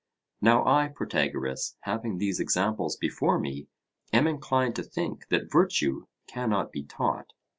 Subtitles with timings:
[0.41, 3.67] Now I, Protagoras, having these examples before me,
[4.11, 7.33] am inclined to think that virtue cannot be taught.